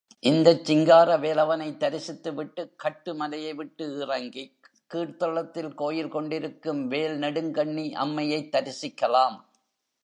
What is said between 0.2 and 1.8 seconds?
இந்தச் சிங்காரவேலவனைத்